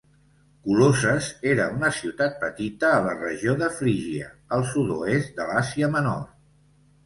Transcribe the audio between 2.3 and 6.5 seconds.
petita a la regió de Frígia, al sud-oest de l'Àsia Menor.